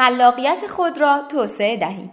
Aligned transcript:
خلاقیت 0.00 0.66
خود 0.66 0.98
را 0.98 1.22
توسعه 1.28 1.76
دهید. 1.76 2.10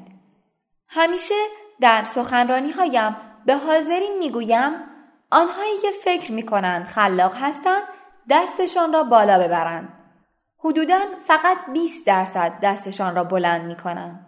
همیشه 0.87 1.35
در 1.81 2.03
سخنرانی 2.03 2.71
هایم 2.71 3.17
به 3.45 3.55
حاضرین 3.55 4.17
می 4.19 4.31
گویم 4.31 4.71
آنهایی 5.31 5.77
که 5.81 5.87
فکر 6.03 6.31
می 6.31 6.43
کنند 6.43 6.85
خلاق 6.85 7.35
هستند 7.35 7.83
دستشان 8.29 8.93
را 8.93 9.03
بالا 9.03 9.39
ببرند. 9.39 9.93
حدوداً 10.59 10.99
فقط 11.27 11.57
20 11.73 12.07
درصد 12.07 12.53
دستشان 12.61 13.15
را 13.15 13.23
بلند 13.23 13.65
می 13.65 13.75
کنند. 13.75 14.25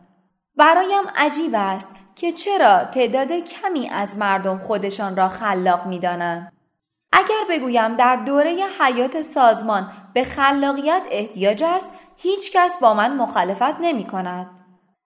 برایم 0.56 1.08
عجیب 1.16 1.52
است 1.56 1.96
که 2.16 2.32
چرا 2.32 2.84
تعداد 2.84 3.32
کمی 3.32 3.90
از 3.90 4.18
مردم 4.18 4.58
خودشان 4.58 5.16
را 5.16 5.30
خلاق 5.30 5.86
می 5.86 6.00
دانند. 6.00 6.52
اگر 7.12 7.46
بگویم 7.50 7.96
در 7.96 8.16
دوره 8.16 8.66
حیات 8.80 9.22
سازمان 9.22 9.92
به 10.14 10.24
خلاقیت 10.24 11.04
احتیاج 11.12 11.64
است 11.64 11.90
هیچ 12.22 12.52
کس 12.52 12.72
با 12.82 12.94
من 12.94 13.16
مخالفت 13.16 13.80
نمی 13.80 14.08
کند. 14.08 14.50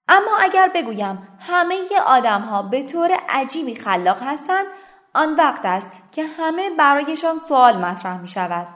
اما 0.08 0.38
اگر 0.40 0.72
بگویم 0.76 1.28
همه 1.40 1.80
آدم 2.06 2.42
ها 2.42 2.62
به 2.62 2.84
طور 2.84 3.12
عجیبی 3.30 3.76
خلاق 3.76 4.24
هستند 4.24 4.66
آن 5.14 5.36
وقت 5.36 5.66
است 5.66 5.88
که 6.12 6.24
همه 6.24 6.70
برایشان 6.70 7.38
سوال 7.48 7.78
مطرح 7.78 8.18
می 8.18 8.28
شود. 8.28 8.68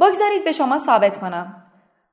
بگذارید 0.00 0.44
به 0.44 0.52
شما 0.52 0.78
ثابت 0.78 1.20
کنم. 1.20 1.62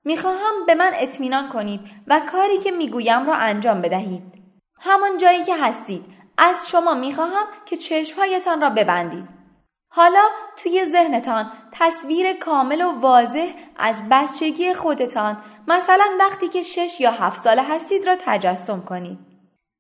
می‌خواهم 0.03 0.66
به 0.68 0.76
من 0.76 0.92
اطمینان 0.94 1.50
کنید 1.50 1.81
و 2.08 2.20
کاری 2.31 2.58
که 2.58 2.72
می‌گویم 2.72 3.28
را 3.28 3.36
انجام 3.36 3.81
بدهید. 3.81 4.23
همان 4.80 5.18
جایی 5.18 5.44
که 5.44 5.56
هستید 5.58 6.06
از 6.38 6.70
شما 6.70 6.94
می‌خواهم 6.94 7.46
که 7.66 7.78
چشمهایتان 7.78 8.62
را 8.62 8.70
ببندید. 8.70 9.30
حالا 9.90 10.23
توی 10.58 10.86
ذهنتان 10.86 11.52
تصویر 11.72 12.33
کامل 12.33 12.81
و 12.81 13.00
واضح 13.00 13.52
از 13.77 14.09
بچگی 14.11 14.73
خودتان 14.73 15.38
مثلا 15.67 16.05
وقتی 16.19 16.47
که 16.47 16.63
شش 16.63 17.00
یا 17.00 17.11
هفت 17.11 17.41
ساله 17.41 17.61
هستید 17.61 18.08
را 18.08 18.17
تجسم 18.19 18.81
کنید. 18.81 19.19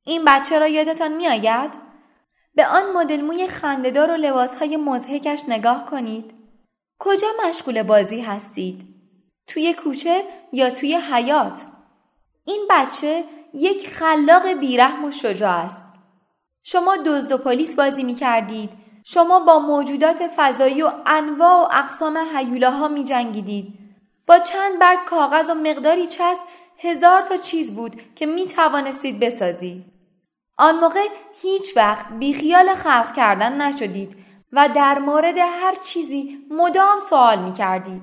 این 0.03 0.25
بچه 0.25 0.59
را 0.59 0.67
یادتان 0.67 1.13
می 1.13 1.27
آید؟ 1.27 1.71
به 2.55 2.67
آن 2.67 2.91
مدل 2.91 3.21
موی 3.21 3.47
خندهدار 3.47 4.11
و 4.11 4.15
لباسهای 4.15 4.77
مزهکش 4.77 5.43
نگاه 5.47 5.85
کنید. 5.85 6.33
کجا 6.99 7.27
مشغول 7.45 7.83
بازی 7.83 8.21
هستید؟ 8.21 8.81
توی 9.47 9.73
کوچه 9.73 10.23
یا 10.51 10.69
توی 10.69 10.95
حیات؟ 10.95 11.61
این 12.45 12.67
بچه 12.69 13.23
یک 13.53 13.89
خلاق 13.89 14.47
بیرحم 14.47 15.05
و 15.05 15.11
شجاع 15.11 15.57
است. 15.57 15.81
شما 16.63 16.97
دزد 17.05 17.31
و 17.31 17.37
پلیس 17.37 17.75
بازی 17.75 18.03
می 18.03 18.15
کردید 18.15 18.69
شما 19.13 19.39
با 19.39 19.59
موجودات 19.59 20.27
فضایی 20.35 20.81
و 20.81 20.91
انواع 21.05 21.61
و 21.61 21.67
اقسام 21.71 22.17
حیولاها 22.17 22.87
می 22.87 23.03
جنگیدید. 23.03 23.73
با 24.27 24.39
چند 24.39 24.79
برگ 24.79 24.99
کاغذ 25.05 25.49
و 25.49 25.53
مقداری 25.53 26.07
چسب 26.07 26.41
هزار 26.77 27.21
تا 27.21 27.37
چیز 27.37 27.75
بود 27.75 28.01
که 28.15 28.25
می 28.25 28.45
توانستید 28.45 29.19
بسازید. 29.19 29.85
آن 30.57 30.79
موقع 30.79 31.07
هیچ 31.41 31.77
وقت 31.77 32.13
بیخیال 32.13 32.75
خلق 32.75 33.13
کردن 33.13 33.61
نشدید 33.61 34.15
و 34.51 34.69
در 34.75 34.99
مورد 34.99 35.37
هر 35.37 35.75
چیزی 35.83 36.47
مدام 36.49 36.99
سوال 37.09 37.39
می 37.39 37.53
کردید. 37.53 38.01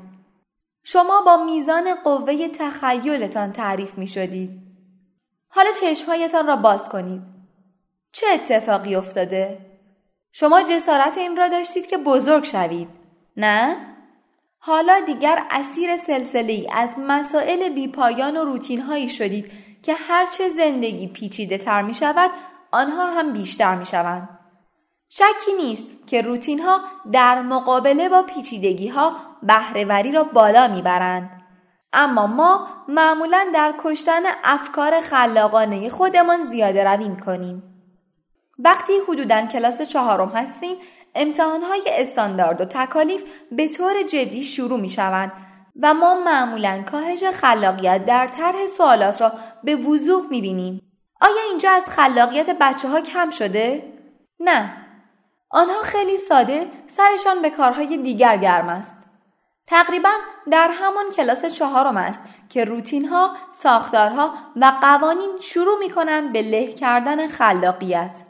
شما 0.83 1.21
با 1.21 1.45
میزان 1.45 1.95
قوه 1.95 2.49
تخیلتان 2.49 3.53
تعریف 3.53 3.99
می 3.99 4.09
شدید. 4.09 4.51
حالا 5.49 5.71
چشمهایتان 5.81 6.47
را 6.47 6.57
باز 6.57 6.85
کنید. 6.85 7.23
چه 8.13 8.27
اتفاقی 8.35 8.95
افتاده؟ 8.95 9.69
شما 10.33 10.63
جسارت 10.63 11.19
این 11.19 11.37
را 11.37 11.49
داشتید 11.49 11.87
که 11.87 11.99
بزرگ 11.99 12.45
شوید 12.45 12.89
نه 13.37 13.77
حالا 14.59 15.01
دیگر 15.07 15.43
اسیر 15.51 15.97
سلسله 15.97 16.67
از 16.73 16.95
مسائل 16.99 17.69
بیپایان 17.69 18.37
و 18.37 18.45
روتین 18.45 18.81
هایی 18.81 19.09
شدید 19.09 19.53
که 19.83 19.95
هرچه 19.95 20.49
زندگی 20.49 21.07
پیچیده 21.07 21.59
تر 21.59 21.83
می 21.83 21.95
شود 21.95 22.31
آنها 22.73 23.07
هم 23.07 23.33
بیشتر 23.33 23.75
می 23.75 23.87
شوند. 23.87 24.39
شکی 25.09 25.53
نیست 25.59 26.07
که 26.07 26.23
روتین 26.23 26.63
ها 26.63 26.81
در 27.13 27.43
مقابله 27.43 28.09
با 28.09 28.23
پیچیدگی 28.23 28.89
ها 28.89 29.17
بهرهوری 29.43 30.13
را 30.13 30.25
بالا 30.25 30.69
می 30.69 30.83
برند. 30.83 31.31
اما 31.93 32.27
ما 32.27 32.69
معمولا 32.89 33.47
در 33.55 33.75
کشتن 33.79 34.23
افکار 34.45 35.01
خلاقانه 35.01 35.89
خودمان 35.89 36.51
زیاده 36.51 36.85
روی 36.85 37.09
می 37.09 37.21
کنیم. 37.21 37.78
وقتی 38.59 38.93
حدودا 39.09 39.47
کلاس 39.47 39.83
چهارم 39.83 40.29
هستیم 40.29 40.77
امتحانهای 41.15 41.83
استاندارد 41.89 42.61
و 42.61 42.65
تکالیف 42.65 43.23
به 43.53 43.69
طور 43.69 44.03
جدی 44.03 44.43
شروع 44.43 44.81
می 44.81 44.91
شوند 44.91 45.33
و 45.83 45.95
ما 45.95 46.15
معمولا 46.15 46.85
کاهش 46.91 47.25
خلاقیت 47.25 48.05
در 48.05 48.27
طرح 48.27 48.67
سوالات 48.67 49.21
را 49.21 49.33
به 49.65 49.77
وضوح 49.77 50.31
می 50.31 50.41
بینیم. 50.41 50.83
آیا 51.21 51.43
اینجا 51.51 51.71
از 51.71 51.85
خلاقیت 51.85 52.57
بچه 52.61 52.89
ها 52.89 53.01
کم 53.01 53.31
شده؟ 53.31 53.93
نه. 54.41 54.77
آنها 55.51 55.83
خیلی 55.83 56.19
ساده 56.19 56.67
سرشان 56.87 57.43
به 57.43 57.51
کارهای 57.51 57.97
دیگر 57.97 58.37
گرم 58.37 58.69
است. 58.69 58.97
تقریبا 59.67 60.11
در 60.51 60.69
همان 60.69 61.11
کلاس 61.11 61.45
چهارم 61.45 61.97
است 61.97 62.21
که 62.49 62.65
روتین 62.65 63.09
ها، 63.09 63.35
ساختارها 63.53 64.35
و 64.57 64.73
قوانین 64.81 65.31
شروع 65.41 65.79
می 65.79 65.91
کنند 65.91 66.33
به 66.33 66.43
له 66.43 66.73
کردن 66.73 67.29
خلاقیت. 67.29 68.28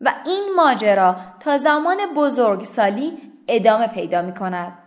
و 0.00 0.14
این 0.26 0.54
ماجرا 0.56 1.16
تا 1.40 1.58
زمان 1.58 1.96
بزرگسالی 2.16 3.18
ادامه 3.48 3.86
پیدا 3.86 4.22
می 4.22 4.34
کند. 4.34 4.78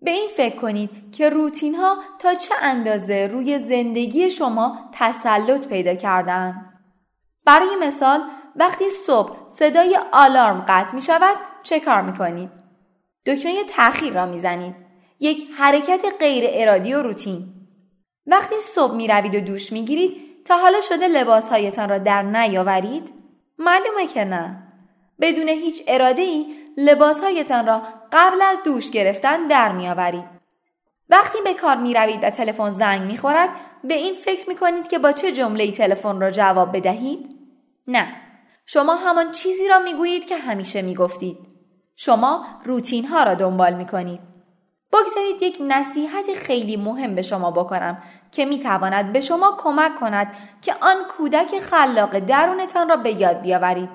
به 0.00 0.10
این 0.10 0.28
فکر 0.36 0.56
کنید 0.56 0.90
که 1.12 1.28
روتین 1.28 1.74
ها 1.74 1.96
تا 2.18 2.34
چه 2.34 2.54
اندازه 2.62 3.28
روی 3.32 3.58
زندگی 3.58 4.30
شما 4.30 4.78
تسلط 4.92 5.68
پیدا 5.68 5.94
کردن. 5.94 6.72
برای 7.46 7.76
مثال 7.80 8.22
وقتی 8.56 8.90
صبح 8.90 9.36
صدای 9.50 9.98
آلارم 10.12 10.64
قطع 10.68 10.94
می 10.94 11.02
شود 11.02 11.36
چه 11.62 11.80
کار 11.80 12.02
می 12.02 12.14
کنید؟ 12.14 12.50
دکمه 13.26 13.64
تأخیر 13.64 14.12
را 14.12 14.26
می 14.26 14.38
زنید. 14.38 14.74
یک 15.20 15.48
حرکت 15.58 16.00
غیر 16.20 16.44
ارادی 16.48 16.94
و 16.94 17.02
روتین. 17.02 17.44
وقتی 18.26 18.54
صبح 18.74 18.94
می 18.94 19.08
روید 19.08 19.34
و 19.34 19.40
دوش 19.40 19.72
می 19.72 19.84
گیرید 19.84 20.44
تا 20.44 20.58
حالا 20.58 20.80
شده 20.80 21.08
لباس 21.08 21.48
هایتان 21.48 21.88
را 21.88 21.98
در 21.98 22.22
نیاورید؟ 22.22 23.21
معلومه 23.58 24.06
که 24.06 24.24
نه. 24.24 24.62
بدون 25.20 25.48
هیچ 25.48 25.82
اراده 25.88 26.22
ای 26.22 26.46
لباسهایتان 26.76 27.66
را 27.66 27.82
قبل 28.12 28.42
از 28.42 28.58
دوش 28.64 28.90
گرفتن 28.90 29.46
در 29.46 29.72
میآورید. 29.72 30.24
وقتی 31.10 31.38
به 31.44 31.54
کار 31.54 31.76
می 31.76 31.94
روید 31.94 32.24
و 32.24 32.30
تلفن 32.30 32.74
زنگ 32.74 33.02
می 33.02 33.16
خورد 33.16 33.48
به 33.84 33.94
این 33.94 34.14
فکر 34.14 34.48
می 34.48 34.54
کنید 34.54 34.88
که 34.88 34.98
با 34.98 35.12
چه 35.12 35.32
جمله 35.32 35.72
تلفن 35.72 36.20
را 36.20 36.30
جواب 36.30 36.76
بدهید؟ 36.76 37.28
نه. 37.86 38.06
شما 38.66 38.94
همان 38.94 39.32
چیزی 39.32 39.68
را 39.68 39.78
می 39.78 39.94
گویید 39.94 40.26
که 40.26 40.36
همیشه 40.36 40.82
می 40.82 40.94
گفتید. 40.94 41.38
شما 41.96 42.46
روتین 42.64 43.06
ها 43.06 43.22
را 43.22 43.34
دنبال 43.34 43.74
می 43.74 43.86
کنید. 43.86 44.31
بگذارید 44.92 45.42
یک 45.42 45.56
نصیحت 45.60 46.34
خیلی 46.34 46.76
مهم 46.76 47.14
به 47.14 47.22
شما 47.22 47.50
بکنم 47.50 48.02
که 48.32 48.44
می 48.44 48.58
تواند 48.58 49.12
به 49.12 49.20
شما 49.20 49.56
کمک 49.58 49.94
کند 50.00 50.26
که 50.62 50.74
آن 50.80 50.96
کودک 51.16 51.60
خلاق 51.60 52.18
درونتان 52.18 52.88
را 52.88 52.96
به 52.96 53.12
یاد 53.12 53.40
بیاورید. 53.40 53.88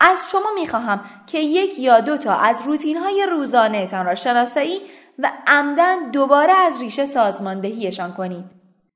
از 0.00 0.30
شما 0.30 0.50
می 0.54 0.68
خواهم 0.68 1.00
که 1.26 1.38
یک 1.38 1.78
یا 1.78 2.00
دو 2.00 2.16
تا 2.16 2.34
از 2.34 2.62
روتین 2.66 2.96
های 2.96 3.26
روزانه 3.30 3.86
تان 3.86 4.06
را 4.06 4.14
شناسایی 4.14 4.80
و 5.18 5.32
عمدن 5.46 6.10
دوباره 6.10 6.52
از 6.52 6.80
ریشه 6.80 7.06
سازماندهیشان 7.06 8.12
کنید. 8.12 8.44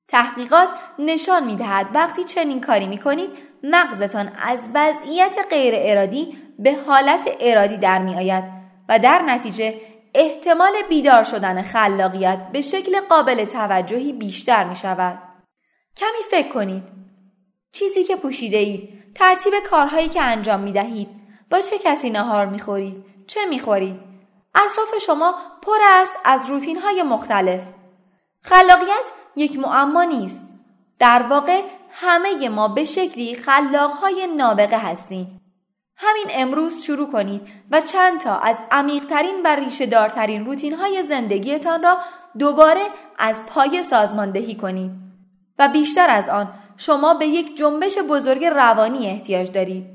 تحقیقات 0.09 0.69
نشان 0.99 1.45
می 1.45 1.57
دهد 1.57 1.87
وقتی 1.95 2.25
چنین 2.25 2.61
کاری 2.61 2.87
می 2.87 2.99
کنید 2.99 3.31
مغزتان 3.63 4.33
از 4.43 4.69
وضعیت 4.75 5.35
غیر 5.51 5.75
ارادی 5.77 6.39
به 6.59 6.77
حالت 6.87 7.29
ارادی 7.41 7.77
در 7.77 7.99
می 7.99 8.15
آید 8.15 8.45
و 8.89 8.99
در 8.99 9.23
نتیجه 9.23 9.75
احتمال 10.15 10.73
بیدار 10.89 11.25
شدن 11.25 11.63
خلاقیت 11.63 12.49
به 12.53 12.61
شکل 12.61 13.01
قابل 13.01 13.45
توجهی 13.45 14.13
بیشتر 14.13 14.65
می 14.65 14.77
شود. 14.77 15.19
کمی 15.97 16.23
فکر 16.31 16.49
کنید. 16.49 16.83
چیزی 17.73 18.05
که 18.05 18.17
پوشیده 18.17 18.59
اید، 18.59 19.15
ترتیب 19.15 19.53
کارهایی 19.71 20.09
که 20.09 20.23
انجام 20.23 20.61
می 20.61 20.73
دهید، 20.73 21.09
با 21.51 21.61
چه 21.61 21.79
کسی 21.79 22.11
نهار 22.11 22.47
می 22.47 22.59
خورید، 22.59 23.05
چه 23.27 23.41
می 23.47 23.61
خورید. 23.61 24.01
اطراف 24.55 25.03
شما 25.07 25.35
پر 25.63 25.79
است 25.83 26.13
از 26.25 26.51
روتین 26.51 26.79
های 26.79 27.03
مختلف. 27.03 27.61
خلاقیت 28.43 29.05
یک 29.37 29.59
معما 29.59 30.05
نیست. 30.05 30.41
در 30.99 31.23
واقع 31.23 31.63
همه 31.91 32.49
ما 32.49 32.69
به 32.69 32.85
شکلی 32.85 33.35
خلاقهای 33.35 34.27
نابغه 34.37 34.79
هستیم. 34.79 35.42
همین 35.97 36.27
امروز 36.31 36.83
شروع 36.83 37.13
کنید 37.13 37.43
و 37.71 37.81
چند 37.81 38.21
تا 38.21 38.37
از 38.37 38.57
عمیقترین 38.71 39.43
و 39.45 39.57
ریشه 39.57 39.87
دارترین 39.87 40.45
روتین 40.45 40.75
های 40.75 41.03
زندگیتان 41.03 41.83
را 41.83 41.99
دوباره 42.39 42.83
از 43.19 43.47
پای 43.47 43.83
سازماندهی 43.83 44.55
کنید 44.55 44.91
و 45.59 45.69
بیشتر 45.69 46.11
از 46.11 46.29
آن 46.29 46.55
شما 46.77 47.15
به 47.15 47.27
یک 47.27 47.57
جنبش 47.57 47.99
بزرگ 47.99 48.45
روانی 48.45 49.07
احتیاج 49.07 49.53
دارید. 49.53 49.87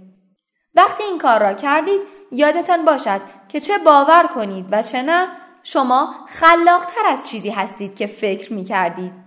وقتی 0.76 1.04
این 1.04 1.18
کار 1.18 1.40
را 1.40 1.54
کردید 1.54 2.02
یادتان 2.32 2.86
باشد 2.86 3.22
که 3.50 3.60
چه 3.60 3.78
باور 3.78 4.28
کنید 4.36 4.66
و 4.72 4.84
چه 4.84 5.02
نه 5.02 5.28
شما 5.64 6.16
خلاقتر 6.28 7.06
از 7.08 7.30
چیزی 7.30 7.50
هستید 7.50 7.96
که 7.96 8.08
فکر 8.08 8.54
می 8.54 8.64
کردید. 8.64 9.27